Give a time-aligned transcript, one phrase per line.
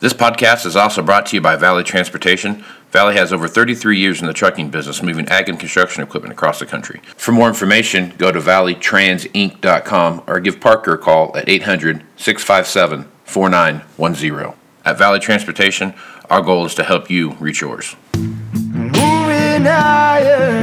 [0.00, 2.64] This podcast is also brought to you by Valley Transportation.
[2.92, 6.60] Valley has over 33 years in the trucking business, moving ag and construction equipment across
[6.60, 7.00] the country.
[7.16, 14.54] For more information, go to valleytransinc.com or give Parker a call at 800 657 4910.
[14.84, 15.94] At Valley Transportation,
[16.30, 17.96] our goal is to help you reach yours.
[18.14, 20.58] Moving higher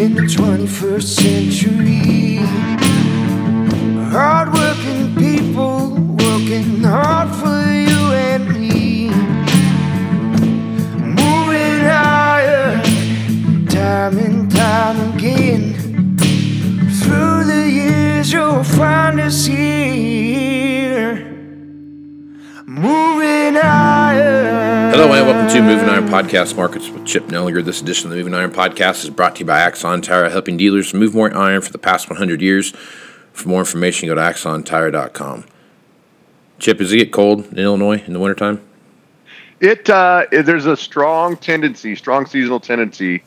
[0.00, 2.36] in the 21st century.
[4.10, 7.57] Hardworking people working hard for
[25.58, 27.64] to Moving Iron Podcast Markets with Chip Nellinger.
[27.64, 30.56] This edition of the Moving Iron Podcast is brought to you by Axon Tire, helping
[30.56, 32.70] dealers move more iron for the past 100 years.
[33.32, 35.46] For more information, go to axontire.com.
[36.60, 38.60] Chip, does it get cold in Illinois in the wintertime?
[39.58, 43.24] It uh, there's a strong tendency, strong seasonal tendency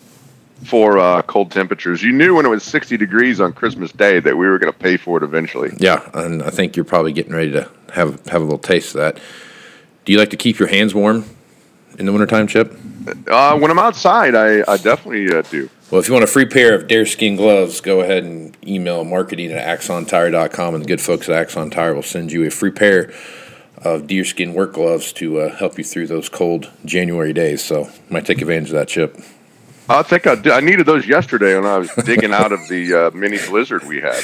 [0.64, 2.02] for uh, cold temperatures.
[2.02, 4.80] You knew when it was 60 degrees on Christmas Day that we were going to
[4.80, 5.72] pay for it eventually.
[5.80, 9.02] Yeah, and I think you're probably getting ready to have have a little taste of
[9.02, 9.20] that.
[10.06, 11.26] Do you like to keep your hands warm
[12.02, 12.74] in the wintertime, Chip?
[13.28, 15.70] Uh, when I'm outside, I, I definitely uh, do.
[15.90, 19.52] Well, if you want a free pair of deerskin gloves, go ahead and email marketing
[19.52, 23.12] at axontire.com, and the good folks at Axon Tire will send you a free pair
[23.78, 27.64] of deerskin work gloves to uh, help you through those cold January days.
[27.64, 29.18] So, might take advantage of that, Chip.
[29.90, 32.94] I think I, did- I needed those yesterday when I was digging out of the
[32.94, 34.22] uh, mini blizzard we had.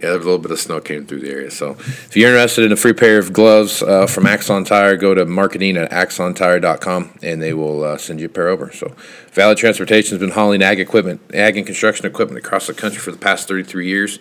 [0.00, 1.50] Yeah, a little bit of snow came through the area.
[1.50, 5.12] So, if you're interested in a free pair of gloves uh, from Axon Tire, go
[5.12, 8.72] to marketing at axontire.com and they will uh, send you a pair over.
[8.72, 8.94] So,
[9.32, 13.10] Valley Transportation has been hauling ag equipment, ag and construction equipment across the country for
[13.10, 14.18] the past 33 years.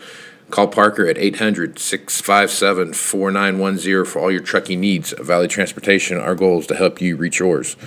[0.49, 5.13] Call Parker at 800 657 4910 for all your trucking needs.
[5.13, 7.77] At Valley Transportation, our goal is to help you reach yours.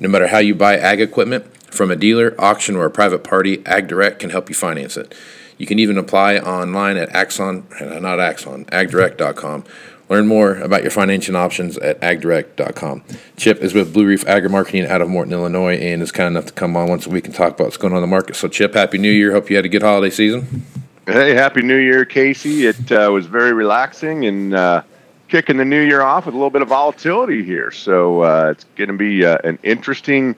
[0.00, 3.58] No matter how you buy ag equipment, from a dealer, auction, or a private party,
[3.58, 5.14] AgDirect can help you finance it.
[5.58, 9.64] You can even apply online at Axon, uh, not Axon, agdirect.com.
[10.08, 13.02] Learn more about your financing options at agdirect.com.
[13.36, 16.46] Chip is with Blue Reef Agri Marketing out of Morton, Illinois, and is kind enough
[16.46, 18.36] to come on once a week and talk about what's going on in the market.
[18.36, 19.32] So, Chip, Happy New Year.
[19.32, 20.64] Hope you had a good holiday season.
[21.06, 22.66] Hey, happy New Year, Casey!
[22.66, 24.82] It uh, was very relaxing and uh,
[25.28, 27.70] kicking the new year off with a little bit of volatility here.
[27.70, 30.34] So uh, it's going to be uh, an interesting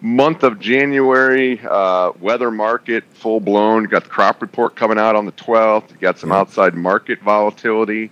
[0.00, 1.60] month of January.
[1.60, 3.84] Uh, weather market full blown.
[3.84, 5.90] Got the crop report coming out on the 12th.
[5.90, 8.10] You got some outside market volatility.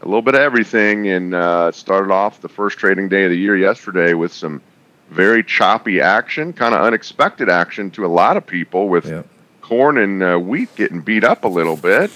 [0.00, 3.36] A little bit of everything, and uh, started off the first trading day of the
[3.36, 4.62] year yesterday with some
[5.10, 9.22] very choppy action, kind of unexpected action to a lot of people with Yeah.
[9.60, 12.12] corn and uh, wheat getting beat up a little bit,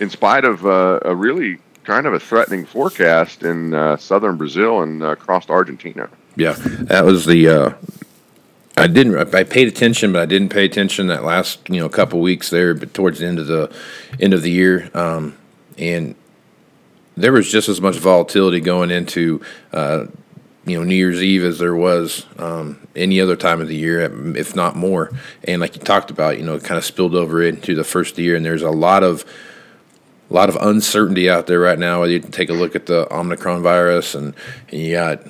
[0.00, 4.82] in spite of uh, a really kind of a threatening forecast in uh, southern Brazil
[4.82, 6.08] and uh, across Argentina.
[6.34, 7.46] Yeah, that was the.
[7.48, 7.72] Uh,
[8.76, 9.34] I didn't.
[9.34, 12.74] I paid attention, but I didn't pay attention that last you know couple weeks there,
[12.74, 13.74] but towards the end of the
[14.18, 15.36] end of the year, um,
[15.78, 16.16] and
[17.16, 19.40] there was just as much volatility going into
[19.72, 20.06] uh,
[20.66, 24.00] you know New Year's Eve as there was um, any other time of the year,
[24.36, 25.12] if not more.
[25.44, 28.18] And like you talked about, you know, it kind of spilled over into the first
[28.18, 29.24] year, and there's a lot of
[30.30, 32.00] a lot of uncertainty out there right now.
[32.00, 34.34] Whether you take a look at the Omicron virus, and,
[34.70, 35.22] and you got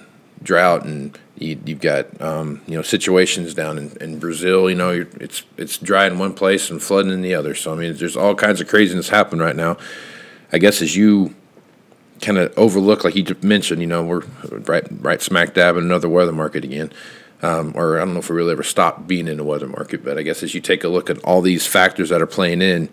[0.45, 4.71] drought, and you, you've got um, you know situations down in, in Brazil.
[4.71, 7.55] You know, it's it's dry in one place and flooding in the other.
[7.55, 9.77] So I mean, there's all kinds of craziness happening right now.
[10.53, 11.35] I guess as you
[12.21, 15.85] kind of overlook, like you just mentioned, you know, we're right right smack dab in
[15.85, 16.93] another weather market again.
[17.43, 20.03] Um, or I don't know if we really ever stop being in the weather market,
[20.03, 22.63] but I guess as you take a look at all these factors that are playing
[22.63, 22.89] in,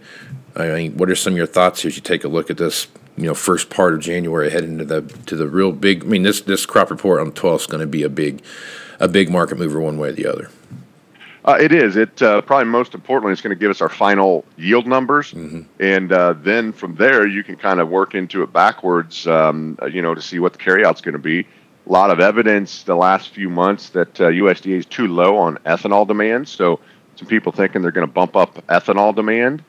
[0.58, 2.88] I mean, what are some of your thoughts as you take a look at this,
[3.22, 6.04] you know, first part of January heading to the to the real big?
[6.04, 8.42] I mean, this this crop report on the 12th is going to be a big
[9.00, 10.50] a big market mover one way or the other.
[11.44, 11.96] Uh, it is.
[11.96, 15.62] It uh, probably most importantly, it's going to give us our final yield numbers, Mm-hmm.
[15.80, 19.26] and uh, then from there you can kind of work into it backwards.
[19.26, 21.48] Um, uh, you know, to see what the carryout's going to be.
[21.88, 25.58] A lot of evidence the last few months that uh, USDA is too low on
[25.66, 26.48] ethanol demand.
[26.48, 26.80] So
[27.16, 29.64] some people thinking they're going to bump up ethanol demand.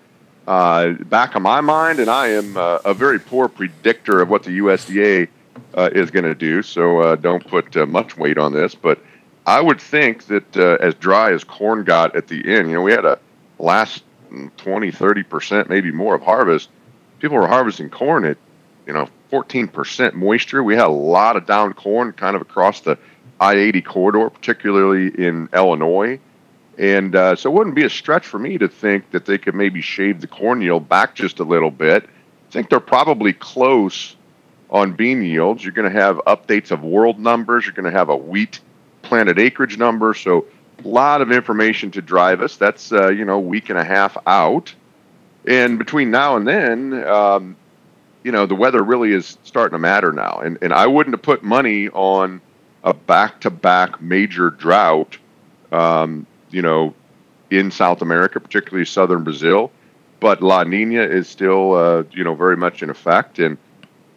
[0.47, 4.43] Uh, back of my mind, and I am uh, a very poor predictor of what
[4.43, 5.29] the USDA
[5.75, 6.63] uh, is going to do.
[6.63, 8.99] So uh, don't put uh, much weight on this, but
[9.47, 12.83] I would think that uh, as dry as corn got at the end, you know,
[12.83, 13.19] we had a
[13.59, 14.03] last
[14.57, 16.71] 20, 30%, maybe more of harvest.
[17.21, 18.37] People were harvesting corn at,
[18.87, 20.63] you know, 14% moisture.
[20.63, 22.99] We had a lot of down corn kind of across the
[23.41, 26.21] I 80 corridor, particularly in Illinois.
[26.79, 29.55] And uh, so it wouldn't be a stretch for me to think that they could
[29.55, 32.05] maybe shave the corn yield back just a little bit.
[32.05, 34.17] I think they're probably close
[34.71, 35.63] on bean yields.
[35.63, 37.67] You're going to have updates of world numbers.
[37.67, 38.61] You're going to have a wheat
[39.03, 40.15] planted acreage number.
[40.15, 40.47] So
[40.83, 42.57] a lot of information to drive us.
[42.57, 44.75] That's uh, you know week and a half out,
[45.47, 47.57] and between now and then, um,
[48.23, 50.41] you know the weather really is starting to matter now.
[50.43, 52.41] And and I wouldn't have put money on
[52.85, 55.17] a back-to-back major drought.
[55.71, 56.95] Um, you know,
[57.51, 59.71] in South America, particularly southern Brazil,
[60.21, 63.59] but La Nina is still uh, you know very much in effect and.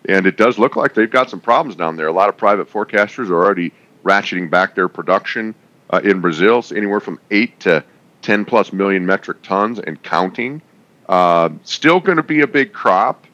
[0.08, 2.06] And it does look like they've got some problems down there.
[2.06, 3.74] A lot of private forecasters are already
[4.04, 5.56] ratcheting back their production
[5.90, 7.84] uh, in Brazil, so anywhere from eight to
[8.22, 10.62] 10 plus million metric tons and counting.
[11.08, 13.26] Uh, still going to be a big crop,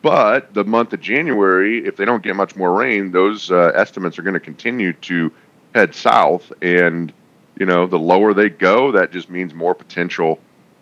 [0.00, 4.18] but the month of January, if they don't get much more rain, those uh, estimates
[4.18, 5.30] are going to continue to
[5.74, 6.50] head south.
[6.62, 7.12] And,
[7.58, 10.38] you know, the lower they go, that just means more potential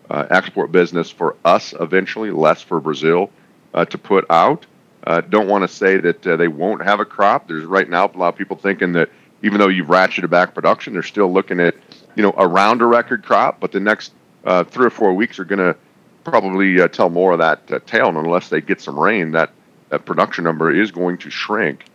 [0.09, 3.29] uh, export business for us eventually, less for Brazil
[3.73, 4.65] uh, to put out.
[5.03, 7.47] Uh, don't want to say that uh, they won't have a crop.
[7.47, 9.09] There's right now a lot of people thinking that
[9.41, 11.75] even though you've ratcheted back production, they're still looking at
[12.15, 13.59] you know around a record crop.
[13.59, 14.11] But the next
[14.45, 15.75] uh, three or four weeks are going to
[16.23, 18.09] probably uh, tell more of that tale.
[18.09, 19.51] And unless they get some rain, that
[19.89, 21.85] that production number is going to shrink,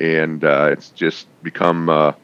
[0.00, 2.14] and it's just become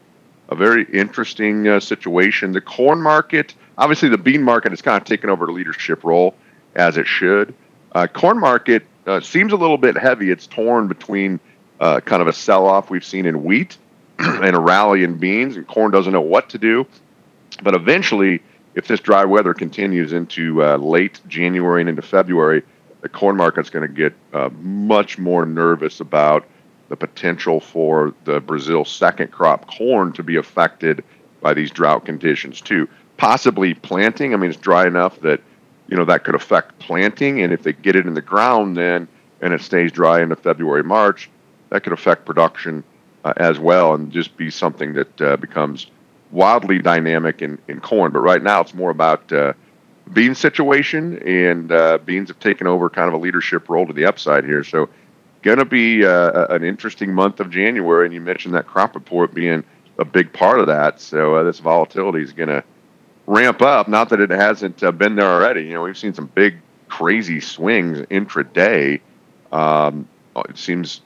[0.51, 2.51] a very interesting uh, situation.
[2.51, 6.35] The corn market, obviously, the bean market has kind of taken over the leadership role
[6.75, 7.55] as it should.
[7.93, 10.29] Uh, corn market uh, seems a little bit heavy.
[10.29, 11.39] It's torn between
[11.79, 13.77] uh, kind of a sell off we've seen in wheat
[14.19, 16.85] and a rally in beans, and corn doesn't know what to do.
[17.63, 18.43] But eventually,
[18.75, 22.63] if this dry weather continues into uh, late January and into February,
[22.99, 26.45] the corn market's going to get uh, much more nervous about
[26.91, 31.01] the potential for the Brazil second crop corn to be affected
[31.39, 32.87] by these drought conditions too.
[33.15, 34.33] Possibly planting.
[34.33, 35.39] I mean, it's dry enough that
[35.87, 39.07] you know that could affect planting, and if they get it in the ground, then
[39.39, 41.29] and it stays dry into February, March,
[41.69, 42.83] that could affect production
[43.23, 45.87] uh, as well, and just be something that uh, becomes
[46.31, 48.11] wildly dynamic in, in corn.
[48.11, 49.53] But right now, it's more about uh,
[50.11, 54.05] bean situation, and uh, beans have taken over kind of a leadership role to the
[54.05, 54.63] upside here.
[54.65, 54.89] So,
[55.41, 59.33] going to be uh, an interesting month of January, and you mentioned that crop report
[59.33, 59.63] being
[59.97, 60.99] a big part of that.
[61.01, 62.63] So, uh, this volatility is going to
[63.27, 63.87] ramp up.
[63.87, 65.63] Not that it hasn't uh, been there already.
[65.63, 66.57] You know, we've seen some big,
[66.87, 69.01] crazy swings intraday.
[69.51, 70.07] Um,
[70.49, 71.01] it seems,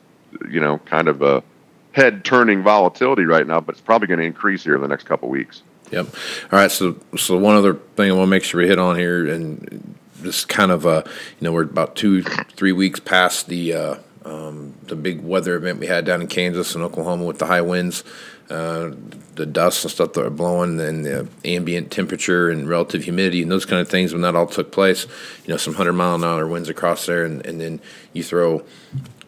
[0.49, 1.43] you know, kind of a
[1.91, 5.03] head turning volatility right now, but it's probably going to increase here in the next
[5.03, 5.63] couple weeks.
[5.91, 6.07] Yep.
[6.51, 6.71] All right.
[6.71, 9.95] So, so one other thing I want to make sure we hit on here, and
[10.21, 14.73] just kind of, uh, you know, we're about two, three weeks past the uh, um,
[14.83, 18.03] the big weather event we had down in Kansas and Oklahoma with the high winds,
[18.49, 18.91] uh,
[19.35, 23.51] the dust and stuff that are blowing, and the ambient temperature and relative humidity and
[23.51, 24.13] those kind of things.
[24.13, 25.05] When that all took place,
[25.45, 27.79] you know, some hundred mile an hour winds across there, and, and then
[28.13, 28.63] you throw,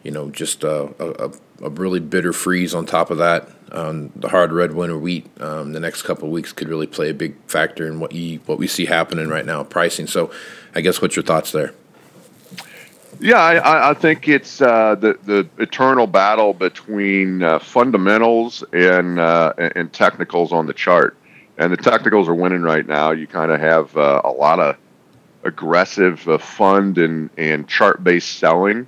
[0.02, 1.30] you know, just a, a,
[1.62, 3.48] a really bitter freeze on top of that.
[3.70, 7.10] Um, the hard red winter wheat um, the next couple of weeks could really play
[7.10, 10.08] a big factor in what you what we see happening right now pricing.
[10.08, 10.32] So,
[10.74, 11.74] I guess what's your thoughts there?
[13.20, 19.54] Yeah, I, I think it's uh, the the eternal battle between uh, fundamentals and uh,
[19.58, 21.16] and technicals on the chart,
[21.56, 23.10] and the technicals are winning right now.
[23.10, 24.76] You kind of have uh, a lot of
[25.42, 28.86] aggressive uh, fund and and chart based selling,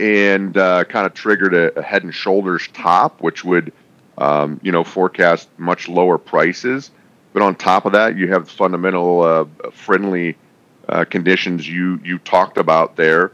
[0.00, 3.72] and uh, kind of triggered a, a head and shoulders top, which would
[4.18, 6.90] um, you know forecast much lower prices.
[7.32, 10.36] But on top of that, you have fundamental friendly
[11.08, 13.30] conditions you you talked about there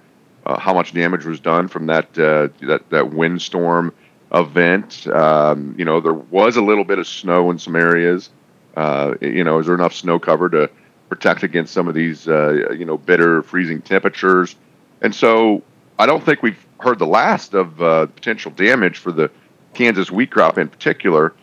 [0.59, 3.93] how much damage was done from that uh, that that windstorm
[4.33, 5.07] event.
[5.09, 8.31] Um, you know, there was a little bit of snow in some areas.
[8.77, 10.71] Uh, you know, is there enough snow cover to
[11.09, 14.57] protect against some of these uh, you know bitter freezing temperatures?
[15.03, 15.63] And so,
[15.99, 19.31] I don't think we've heard the last of uh, potential damage for the
[19.75, 21.35] Kansas wheat crop in particular.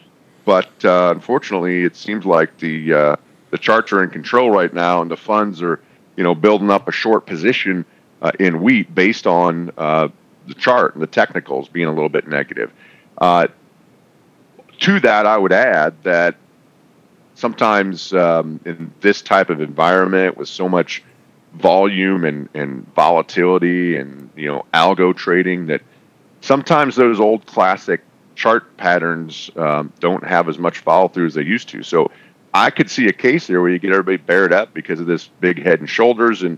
[0.46, 3.18] But uh, unfortunately, it seems like the
[3.50, 5.82] the charts are in control right now, and the funds are
[6.16, 7.86] you know building up a short position
[8.22, 10.08] uh, in wheat based on uh,
[10.48, 12.72] the chart and the technicals being a little bit negative.
[13.18, 13.48] Uh,
[14.80, 16.36] to that, I would add that
[17.36, 21.04] sometimes um, in this type of environment with so much
[21.54, 25.82] volume and, and volatility and you know algo trading that
[26.42, 28.02] sometimes those old classic
[28.36, 31.82] chart patterns um, don't have as much follow through as they used to.
[31.82, 32.12] So
[32.54, 35.28] I could see a case there where you get everybody bared up because of this
[35.40, 36.58] big head and shoulders and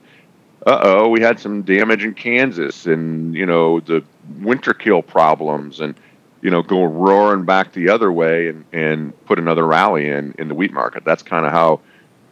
[0.65, 4.03] uh oh, we had some damage in Kansas and you know the
[4.39, 5.95] winter kill problems and
[6.41, 10.47] you know go roaring back the other way and and put another rally in in
[10.47, 11.05] the wheat market.
[11.05, 11.79] That's kind of how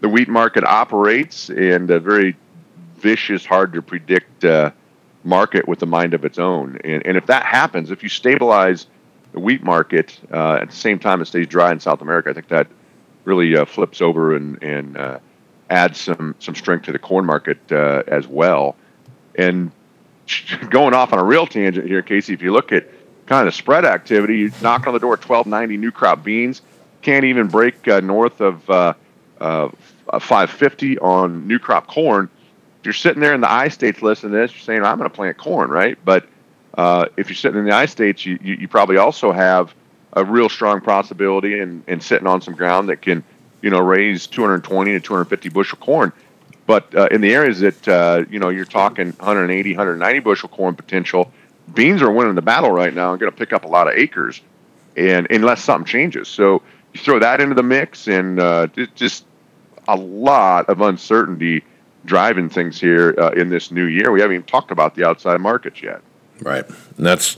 [0.02, 2.36] the wheat market operates and a very
[2.98, 4.72] vicious, hard to predict uh,
[5.24, 6.80] market with a mind of its own.
[6.84, 8.88] And and if that happens, if you stabilize
[9.32, 12.34] the wheat market uh, at the same time it stays dry in South America, I
[12.34, 12.68] think that
[13.24, 15.20] really uh, flips over and and uh,
[15.70, 18.76] add some some strength to the corn market uh, as well.
[19.36, 19.72] And
[20.70, 22.88] going off on a real tangent here, Casey, if you look at
[23.26, 26.62] kind of spread activity, you knock on the door at 1290 new crop beans,
[27.02, 28.94] can't even break uh, north of uh,
[29.40, 29.70] uh,
[30.12, 32.30] 550 on new crop corn.
[32.80, 35.10] If you're sitting there in the I states listening to this, you're saying I'm going
[35.10, 35.98] to plant corn, right?
[36.06, 36.28] But
[36.78, 39.74] uh, if you're sitting in the I states, you, you, you probably also have
[40.14, 43.24] a real strong possibility and, and sitting on some ground that can–
[43.62, 46.12] you know, raise 220 to 250 bushel corn.
[46.66, 50.76] But uh, in the areas that, uh, you know, you're talking 180, 190 bushel corn
[50.76, 51.32] potential,
[51.74, 53.94] beans are winning the battle right now and going to pick up a lot of
[53.94, 54.42] acres,
[54.96, 56.28] and unless something changes.
[56.28, 56.62] So
[56.94, 59.26] you throw that into the mix, and uh, just
[59.88, 61.64] a lot of uncertainty
[62.06, 64.12] driving things here uh, in this new year.
[64.12, 66.02] We haven't even talked about the outside markets yet.
[66.42, 67.38] Right, and that's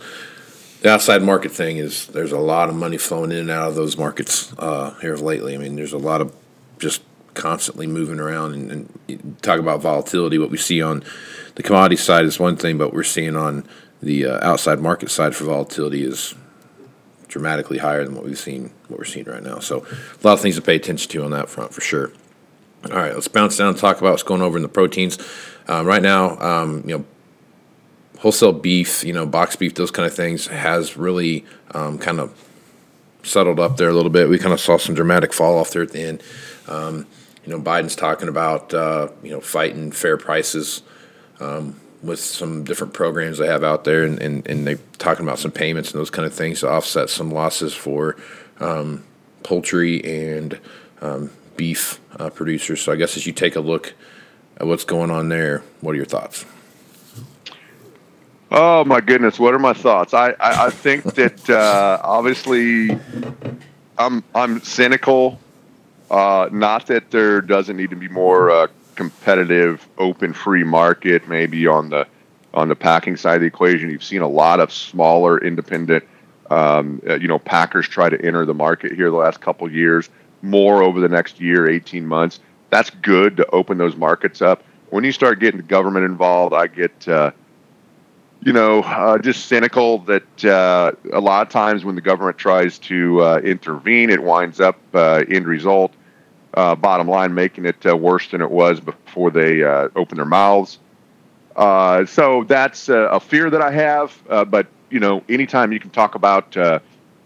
[0.82, 3.76] the outside market thing is there's a lot of money flowing in and out of
[3.76, 5.54] those markets uh, here lately.
[5.56, 6.34] I mean, there's a lot of
[6.78, 7.02] just
[7.34, 8.72] constantly moving around and,
[9.08, 10.38] and, talk about volatility.
[10.38, 11.04] What we see on
[11.56, 13.68] the commodity side is one thing, but we're seeing on
[14.02, 16.36] the uh, outside market side for volatility is
[17.28, 19.60] dramatically higher than what we've seen, what we're seeing right now.
[19.60, 22.12] So a lot of things to pay attention to on that front for sure.
[22.86, 25.18] All right, let's bounce down and talk about what's going over in the proteins.
[25.68, 27.06] Um, right now, um, you know,
[28.20, 32.34] wholesale beef, you know, box beef, those kind of things has really um, kind of
[33.24, 34.30] settled up there a little bit.
[34.30, 36.24] We kind of saw some dramatic fall off there at the end.
[36.68, 37.08] Um,
[37.46, 40.84] you know, Biden's talking about uh, you know fighting fair prices
[41.40, 45.40] um, with some different programs they have out there, and, and, and they're talking about
[45.40, 48.18] some payments and those kind of things to offset some losses for
[48.60, 49.04] um,
[49.44, 50.60] poultry and
[51.02, 52.82] um, beef uh, producers.
[52.82, 53.94] So I guess as you take a look
[54.58, 56.46] at what's going on there, what are your thoughts?
[58.52, 60.14] Oh my goodness, what are my thoughts?
[60.14, 62.98] I I, I think that uh, obviously
[63.98, 65.40] I'm I'm cynical.
[66.10, 71.28] Uh, not that there doesn't need to be more uh, competitive, open, free market.
[71.28, 72.08] Maybe on the
[72.54, 76.04] on the packing side of the equation, you've seen a lot of smaller, independent,
[76.50, 80.10] um, uh, you know, packers try to enter the market here the last couple years.
[80.42, 82.40] More over the next year, eighteen months.
[82.72, 84.64] That's good to open those markets up.
[84.90, 87.32] When you start getting the government involved, I get uh,
[88.42, 92.80] you know, uh, just cynical that uh, a lot of times when the government tries
[92.80, 95.94] to uh, intervene, it winds up uh, end result,
[96.54, 99.64] uh, bottom line, making it uh, worse than it was before they
[99.96, 100.80] open their mouths.
[101.58, 104.50] so that's a fear that I have.
[104.50, 106.56] but you know, anytime you can talk about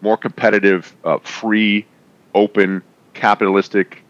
[0.01, 1.85] more competitive, free,
[2.33, 2.81] open,
[3.13, 4.01] capitalistic,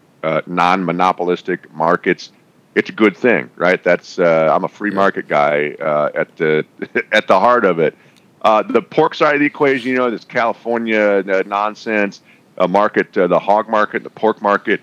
[0.46, 2.32] non-monopolistic markets
[2.74, 3.82] it's a good thing, right?
[3.82, 6.64] That's uh, I'm a free market guy uh, at the
[7.12, 7.96] at the heart of it.
[8.42, 12.20] Uh, the pork side of the equation, you know, this California uh, nonsense
[12.58, 14.80] uh, market, uh, the hog market, the pork market,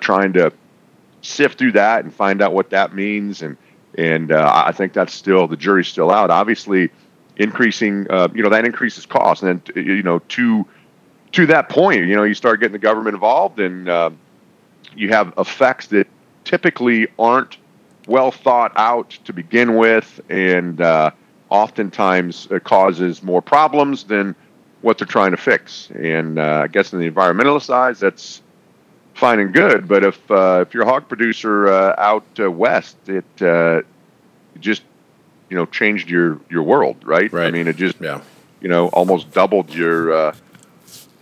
[0.00, 0.52] trying to
[1.22, 3.56] sift through that and find out what that means, and
[3.96, 6.30] and I think that's still the jury's still out.
[6.30, 6.90] Obviously,
[7.36, 10.66] increasing, you know, that increases costs, and then you know to
[11.32, 13.86] to that point, you know, you start getting the government involved, and
[14.94, 16.06] you have effects that
[16.44, 17.58] typically aren't
[18.06, 21.10] well thought out to begin with, and uh,
[21.50, 24.34] oftentimes causes more problems than
[24.80, 25.90] what they're trying to fix.
[25.94, 28.42] And uh, I guess in the environmentalist side, that's
[29.14, 29.88] fine and good.
[29.88, 33.82] But if uh, if you're a hog producer uh, out uh, west, it uh,
[34.60, 34.82] just
[35.48, 37.32] you know changed your your world, right?
[37.32, 37.46] Right.
[37.46, 38.20] I mean, it just yeah.
[38.60, 40.34] you know almost doubled your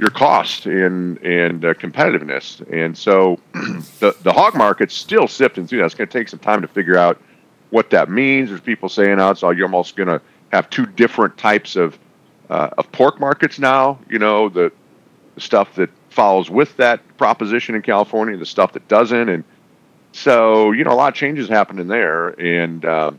[0.00, 2.60] your cost and and uh, competitiveness.
[2.72, 3.38] And so
[4.00, 5.84] the the hog market's still sifting through.
[5.84, 7.20] It's going to take some time to figure out
[7.68, 8.48] what that means.
[8.48, 10.20] There's people saying, "Oh, so you're almost going to
[10.52, 11.98] have two different types of
[12.48, 14.72] uh, of pork markets now." You know, the,
[15.34, 19.44] the stuff that follows with that proposition in California, the stuff that doesn't, and
[20.12, 22.28] so you know a lot of changes happening there.
[22.40, 23.10] And uh,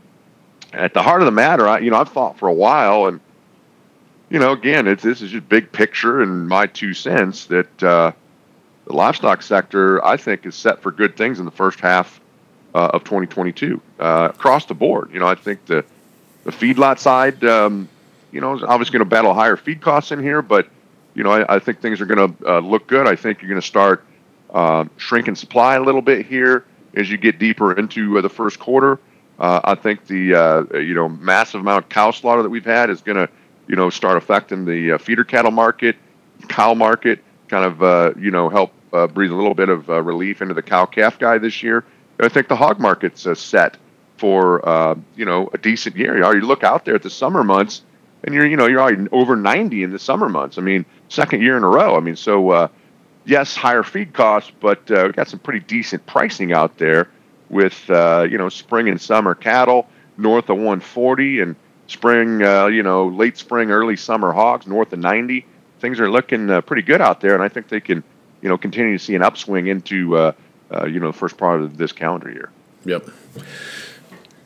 [0.72, 3.20] at the heart of the matter, I, you know, I've thought for a while, and
[4.32, 8.12] you know, again, it's this is just big picture and my two cents that uh,
[8.86, 12.18] the livestock sector, I think, is set for good things in the first half
[12.74, 15.10] uh, of 2022 uh, across the board.
[15.12, 15.84] You know, I think the
[16.44, 17.90] the feedlot side, um,
[18.32, 20.66] you know, is obviously going to battle higher feed costs in here, but
[21.12, 23.06] you know, I, I think things are going to uh, look good.
[23.06, 24.02] I think you're going to start
[24.48, 28.58] uh, shrinking supply a little bit here as you get deeper into uh, the first
[28.58, 28.98] quarter.
[29.38, 33.02] Uh, I think the you know massive amount of cow slaughter that we've had is
[33.02, 33.28] going to
[33.68, 35.96] you know start affecting the uh, feeder cattle market,
[36.48, 40.02] cow market, kind of uh, you know help uh, breathe a little bit of uh,
[40.02, 41.84] relief into the cow calf guy this year.
[42.18, 43.76] And I think the hog market's uh, set
[44.16, 46.16] for uh, you know a decent year.
[46.16, 47.82] You, you look out there at the summer months,
[48.24, 50.58] and you're you know you're already over 90 in the summer months.
[50.58, 51.96] I mean, second year in a row.
[51.96, 52.68] I mean, so uh,
[53.24, 57.08] yes, higher feed costs, but uh, we got some pretty decent pricing out there
[57.48, 59.88] with uh, you know spring and summer cattle
[60.18, 61.56] north of 140 and
[61.92, 65.46] spring uh, you know late spring early summer hogs north of 90
[65.80, 68.02] things are looking uh, pretty good out there and i think they can
[68.40, 70.32] you know continue to see an upswing into uh,
[70.72, 72.50] uh, you know the first part of this calendar year
[72.84, 73.08] Yep.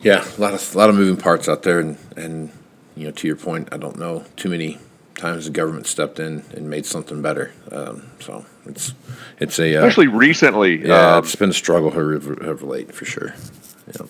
[0.01, 2.53] Yeah, a lot of a lot of moving parts out there, and and
[2.95, 4.79] you know, to your point, I don't know too many
[5.15, 7.53] times the government stepped in and made something better.
[7.73, 8.93] Um, so it's
[9.41, 12.95] it's a uh, especially recently yeah, um, it's been a struggle here of, of late
[12.95, 13.35] for sure.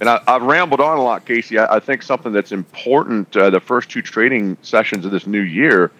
[0.00, 1.58] And I, I've rambled on a lot, Casey.
[1.58, 5.40] I, I think something that's important uh, the first two trading sessions of this new
[5.40, 5.90] year,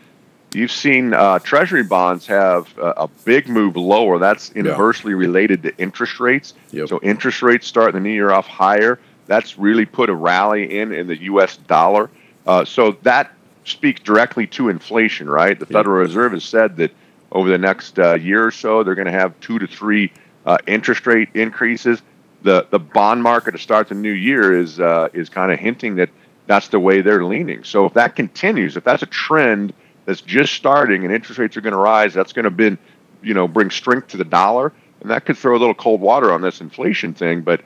[0.53, 4.19] you've seen uh, Treasury bonds have uh, a big move lower.
[4.19, 6.55] That's inversely related to interest rates.
[6.73, 6.89] Yep.
[6.89, 8.99] So interest rates start the new year off higher.
[9.27, 11.57] That's really put a rally in in the U.S.
[11.57, 12.11] dollar.
[12.47, 13.33] Uh, so that
[13.65, 15.59] speaks directly to inflation, right?
[15.59, 16.93] The Federal Reserve has said that
[17.33, 20.13] over the next uh, year or so, they're going to have two to three
[20.47, 22.03] uh, interest rate increases
[22.47, 25.97] the the bond market to start the new year is uh, is kind of hinting
[25.97, 26.09] that
[26.47, 27.65] that's the way they're leaning.
[27.65, 29.75] So if that continues, if that's a trend
[30.05, 32.79] that's just starting and interest rates are going to rise, that's going to be,
[33.21, 36.33] you know, bring strength to the dollar, and that could throw a little cold water
[36.33, 37.43] on this inflation thing.
[37.43, 37.63] But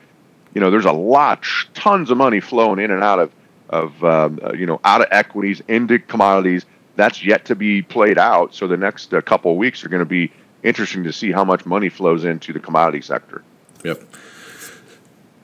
[0.53, 3.31] you know, there's a lot, tons of money flowing in and out of
[3.69, 6.65] of um, uh, you know out of equities into commodities.
[6.95, 8.53] That's yet to be played out.
[8.55, 10.31] So the next uh, couple of weeks are going to be
[10.63, 13.43] interesting to see how much money flows into the commodity sector.
[13.83, 14.03] Yep.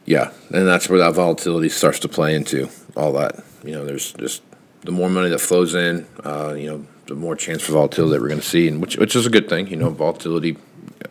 [0.07, 3.43] Yeah, and that's where that volatility starts to play into all that.
[3.63, 4.41] You know, there's just
[4.81, 8.21] the more money that flows in, uh, you know, the more chance for volatility that
[8.21, 9.67] we're going to see, and which which is a good thing.
[9.67, 10.57] You know, volatility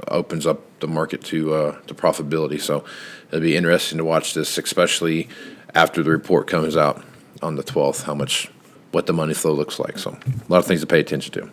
[0.08, 2.58] opens up the market to uh, to profitability.
[2.58, 2.84] So
[3.28, 5.28] it'll be interesting to watch this, especially
[5.74, 7.04] after the report comes out
[7.42, 8.04] on the 12th.
[8.04, 8.50] How much,
[8.92, 9.98] what the money flow looks like.
[9.98, 11.50] So a lot of things to pay attention to.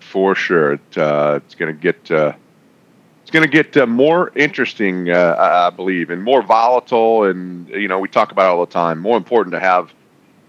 [0.00, 2.34] For sure, it, uh, it's going to get uh,
[3.30, 7.26] it's going to get uh, more interesting, uh, I believe, and more volatile.
[7.26, 8.98] And you know, we talk about all the time.
[8.98, 9.92] More important to have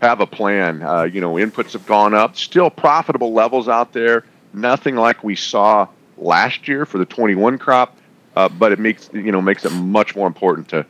[0.02, 0.82] have a plan.
[0.82, 4.26] Uh, you know, inputs have gone up, still profitable levels out there.
[4.52, 7.96] Nothing like we saw last year for the 21 crop,
[8.36, 10.84] uh, but it makes you know makes it much more important to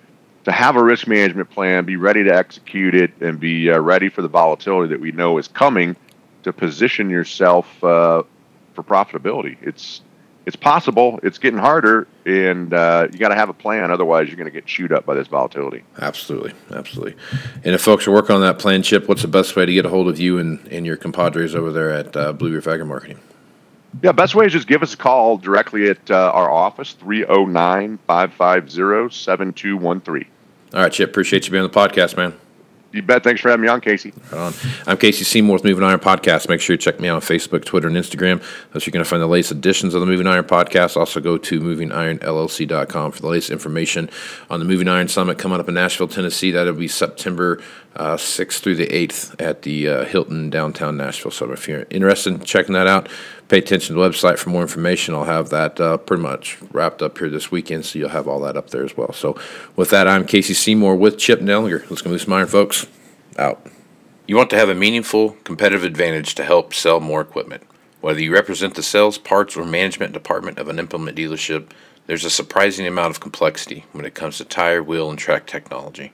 [0.45, 4.07] to have a risk management plan, be ready to execute it, and be uh, ready
[4.07, 5.97] for the volatility that we know is coming
[6.43, 8.23] to position yourself uh,
[8.75, 9.57] for profitability.
[9.61, 10.01] It's
[10.45, 11.19] it's possible.
[11.23, 13.91] It's getting harder, and uh, you got to have a plan.
[13.91, 15.83] Otherwise, you're going to get chewed up by this volatility.
[15.99, 17.15] Absolutely, absolutely.
[17.63, 19.85] And if folks are working on that plan, Chip, what's the best way to get
[19.85, 22.85] a hold of you and, and your compadres over there at uh, Blue Reef Agri
[22.85, 23.19] Marketing?
[24.01, 27.99] Yeah, best way is just give us a call directly at uh, our office, 309
[28.07, 30.25] 550 7213.
[30.73, 31.09] All right, Chip.
[31.09, 32.33] Appreciate you being on the podcast, man.
[32.91, 33.23] You bet.
[33.23, 34.11] Thanks for having me on, Casey.
[34.31, 34.53] Right on.
[34.85, 36.49] I'm Casey Seymour with Moving Iron Podcast.
[36.49, 38.43] Make sure you check me out on Facebook, Twitter, and Instagram.
[38.73, 40.97] That's you're going to find the latest editions of the Moving Iron Podcast.
[40.97, 44.09] Also, go to movingironllc.com for the latest information
[44.49, 46.51] on the Moving Iron Summit coming up in Nashville, Tennessee.
[46.51, 47.61] That'll be September
[47.95, 51.31] uh, 6th through the 8th at the uh, Hilton downtown Nashville.
[51.31, 53.09] So if you're interested in checking that out,
[53.49, 55.13] pay attention to the website for more information.
[55.13, 58.39] I'll have that uh, pretty much wrapped up here this weekend, so you'll have all
[58.41, 59.11] that up there as well.
[59.13, 59.39] So
[59.75, 61.89] with that, I'm Casey Seymour with Chip Nellinger.
[61.89, 62.87] Let's go move some iron, folks.
[63.37, 63.65] Out.
[64.27, 67.63] You want to have a meaningful competitive advantage to help sell more equipment.
[68.01, 71.71] Whether you represent the sales, parts, or management department of an implement dealership,
[72.07, 76.13] there's a surprising amount of complexity when it comes to tire, wheel, and track technology.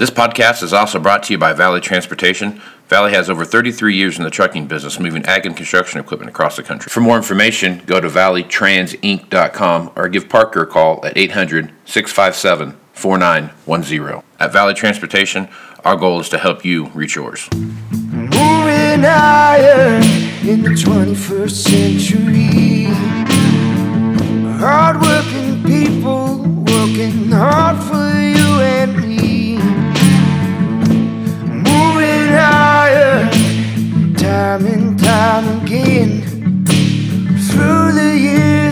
[0.00, 2.62] This podcast is also brought to you by Valley Transportation.
[2.88, 6.56] Valley has over 33 years in the trucking business, moving ag and construction equipment across
[6.56, 6.88] the country.
[6.88, 14.22] For more information, go to valleytransinc.com or give Parker a call at 800 657 4910.
[14.40, 15.50] At Valley Transportation,
[15.84, 17.46] our goal is to help you reach yours.
[17.52, 19.96] Moving higher
[20.42, 22.86] in the 21st century.